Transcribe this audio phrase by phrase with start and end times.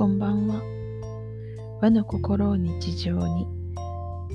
[0.00, 0.62] こんばんは。
[1.82, 3.46] 和の心を日常に、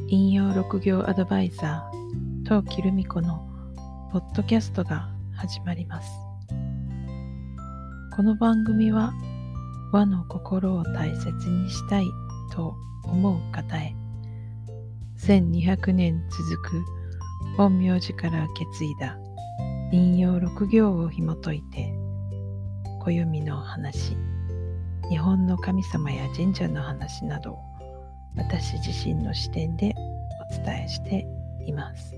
[0.10, 3.50] 引用六行アドバイザー、陶器留美子の
[4.12, 6.12] ポッドキャストが始まります。
[8.16, 9.12] この番組は、
[9.92, 12.06] 和の心を大切にしたい
[12.54, 13.96] と思う方へ、
[15.18, 16.86] 1200年続く
[17.58, 19.18] 陰陽師から受け継いだ
[19.92, 21.92] 引用六行を紐解いて、
[23.04, 24.16] 暦の話、
[25.10, 27.60] 日本の神様や神社の話などを
[28.36, 29.94] 私自身の視点で
[30.50, 31.28] お伝えして
[31.66, 32.16] います。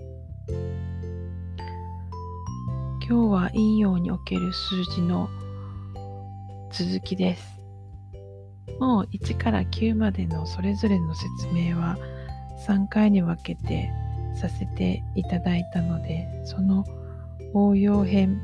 [3.08, 5.30] 今日は陰陽における数字の
[6.72, 7.60] 続きです。
[8.80, 11.98] もう1から9までのそれぞれの説明は
[12.68, 13.90] 3回に分けて
[14.34, 16.85] させていただいたのでその
[17.54, 18.40] 応用編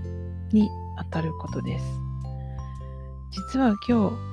[0.51, 1.85] にあたることです。
[3.31, 4.32] 実は今日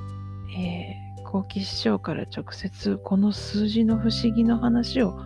[0.58, 5.18] えー、幸吉師匠から直接この数字の不思議の話を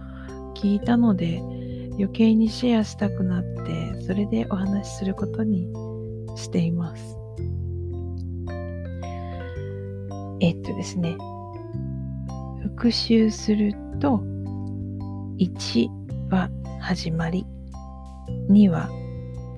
[0.55, 1.41] 聞いたので
[1.93, 5.69] 余計にシェアしたくなってそれでお話しすることに
[6.37, 7.17] しています。
[10.41, 11.17] えっとですね
[12.63, 14.21] 復習すると
[15.39, 15.89] 1
[16.31, 17.47] は始まり
[18.51, 18.91] 2は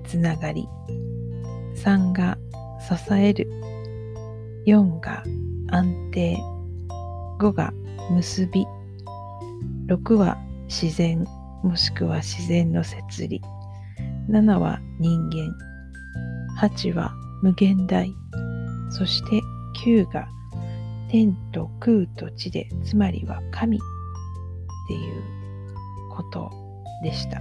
[0.07, 0.69] つながり
[1.77, 2.39] 3が
[2.81, 3.49] 支える
[4.67, 5.25] 4が
[5.69, 6.37] 安定。
[7.39, 7.73] 5が
[8.11, 8.67] 結び。
[9.87, 11.25] 6は自然
[11.63, 13.41] もしくは自然の摂理。
[14.29, 15.55] 7は人間。
[16.61, 18.11] 8は無限大。
[18.91, 19.41] そして
[19.85, 20.29] 9が
[21.09, 23.81] 天と空と地でつまりは神っ
[24.89, 25.23] ていう
[26.11, 26.51] こと
[27.03, 27.41] でした。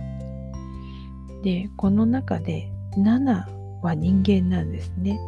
[1.43, 5.19] でこの中で7は人間なんですね。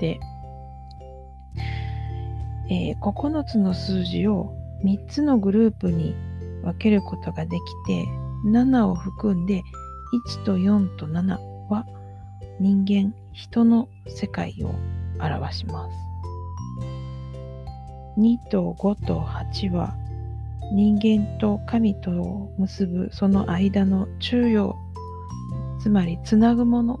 [0.00, 0.20] で
[2.70, 4.54] えー、9つの数字を
[4.84, 6.14] 3つのグループに
[6.62, 8.08] 分けることができて
[8.46, 9.62] 7を含んで
[10.36, 11.38] 1と4と7
[11.68, 11.86] は
[12.60, 14.74] 人間人の世界を
[15.20, 15.96] 表します。
[18.18, 19.94] 2と5と8は
[20.72, 24.76] 人間と神とを結ぶその間の中央
[25.80, 27.00] つまりつなぐもの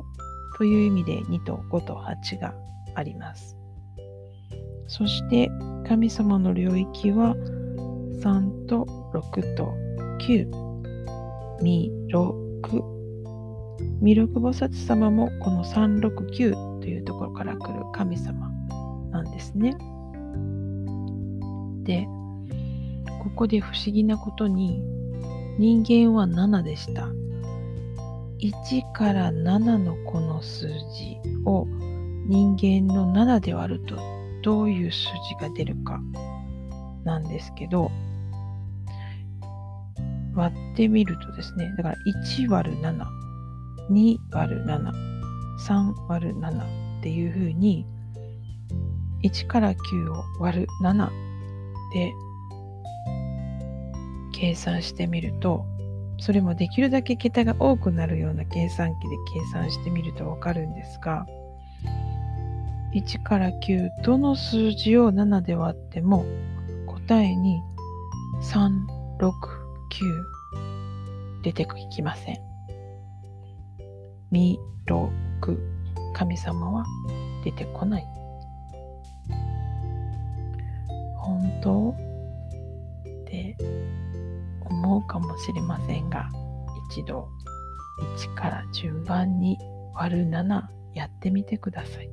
[0.56, 2.54] という意味で2と5と8が
[2.94, 3.57] あります。
[4.88, 5.50] そして
[5.86, 7.36] 神様の領域は
[8.22, 9.72] 3と6と
[10.18, 10.48] 9。
[11.62, 12.34] 弥勒。
[14.00, 18.50] 弥勒菩薩様もこの369というところから来る神様
[19.10, 19.76] なんですね。
[21.84, 22.06] で、
[23.22, 24.82] ここで不思議なことに
[25.58, 27.08] 人間は7でした。
[28.40, 31.66] 1から7のこの数字を
[32.26, 36.00] 人間の7で割るとどういう数字が出るか
[37.04, 37.90] なんですけど、
[40.34, 41.96] 割ってみるとですね、だから
[42.28, 43.06] 1割る7、
[43.90, 44.92] 2割る7、
[45.66, 47.86] 3割る7っていうふうに、
[49.24, 51.08] 1から9を割る7
[51.92, 52.12] で
[54.32, 55.64] 計算してみると、
[56.20, 61.26] それもできるだけ桁が多くなるような計算機で計算してみるとわかるんですが、
[62.94, 66.24] 1から9どの数字を7で割っても
[66.86, 67.60] 答えに
[68.42, 69.28] 369
[71.42, 72.38] 出てきません。
[74.30, 75.10] 弥勒
[76.14, 76.84] 神様は
[77.44, 78.06] 出てこない。
[81.16, 81.94] 本当っ
[83.26, 83.56] て
[84.60, 86.28] 思うかもしれませんが
[86.90, 87.28] 一度
[88.16, 89.58] 1から順番に
[89.94, 90.62] 割る7
[90.94, 92.08] やってみてください。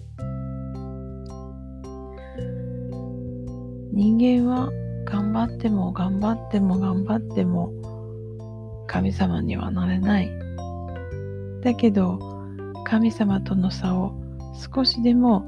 [3.96, 4.72] 人間は
[5.06, 7.72] 頑張っても頑張っても頑張っても
[8.88, 10.30] 神様にはなれない。
[11.62, 12.20] だけど
[12.84, 14.14] 神様との差を
[14.76, 15.48] 少しでも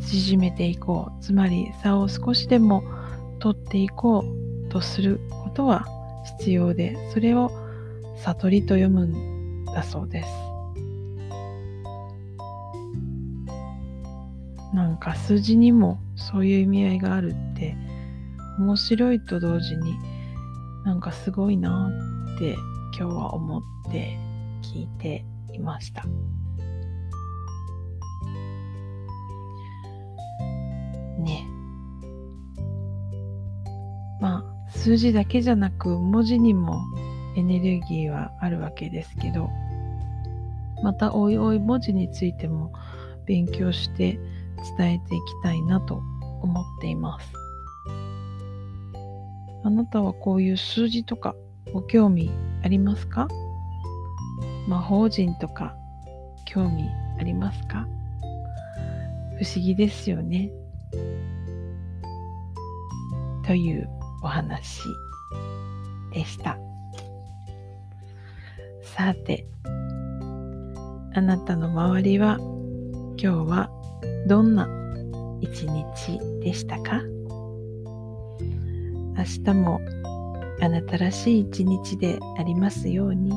[0.00, 1.22] 縮めていこう。
[1.22, 2.84] つまり差を少しでも
[3.40, 4.24] 取っていこ
[4.68, 5.84] うとすることは
[6.38, 7.50] 必要で、それを
[8.18, 10.43] 悟りと読むんだそうです。
[14.74, 17.76] なんか数字にもそういう意味合いがあるって
[18.58, 19.96] 面白いと同時に
[20.84, 21.90] なんかすごいな
[22.34, 22.56] って
[22.98, 23.62] 今日は思っ
[23.92, 24.18] て
[24.62, 26.02] 聞いていました。
[31.20, 31.46] ね。
[34.20, 36.80] まあ数字だけじゃなく文字にも
[37.36, 39.48] エネルギーはあるわけですけど
[40.82, 42.72] またおいおい文字についても
[43.24, 44.18] 勉強して
[44.76, 46.02] 伝えていきたいなと
[46.42, 47.32] 思っています。
[49.64, 51.34] あなたはこういう数字とか
[51.72, 52.30] ご興味
[52.62, 53.28] ありますか？
[54.68, 55.74] 魔法陣とか
[56.46, 56.88] 興味
[57.18, 57.86] ありますか？
[59.38, 60.50] 不思議ですよね。
[63.46, 63.88] という
[64.22, 64.80] お話
[66.12, 66.58] でした。
[68.82, 69.46] さて、
[71.14, 72.38] あなたの周りは
[73.16, 73.70] 今日は
[74.26, 74.68] どんな
[75.40, 77.02] 一日でしたか？
[79.16, 79.80] 明日も
[80.60, 83.32] あなたらしい一日でありますように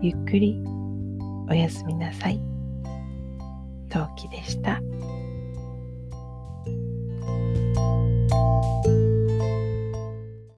[0.00, 0.62] ゆっくり
[1.48, 2.40] おやすみなさい。
[3.88, 4.80] 陶器でした。